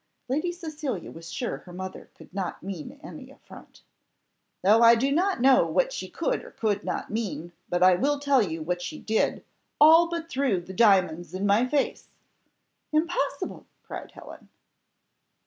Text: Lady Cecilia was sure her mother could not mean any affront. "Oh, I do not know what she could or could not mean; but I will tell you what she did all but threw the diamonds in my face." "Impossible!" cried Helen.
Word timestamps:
Lady 0.27 0.51
Cecilia 0.51 1.11
was 1.11 1.31
sure 1.31 1.57
her 1.57 1.71
mother 1.71 2.09
could 2.15 2.33
not 2.33 2.63
mean 2.63 2.99
any 3.03 3.29
affront. 3.29 3.83
"Oh, 4.63 4.81
I 4.81 4.95
do 4.95 5.11
not 5.11 5.41
know 5.41 5.67
what 5.67 5.93
she 5.93 6.09
could 6.09 6.43
or 6.43 6.49
could 6.49 6.83
not 6.83 7.11
mean; 7.11 7.51
but 7.69 7.83
I 7.83 7.93
will 7.93 8.17
tell 8.19 8.41
you 8.41 8.63
what 8.63 8.81
she 8.81 8.97
did 8.97 9.45
all 9.79 10.09
but 10.09 10.27
threw 10.27 10.59
the 10.59 10.73
diamonds 10.73 11.35
in 11.35 11.45
my 11.45 11.67
face." 11.67 12.07
"Impossible!" 12.91 13.67
cried 13.83 14.11
Helen. 14.13 14.49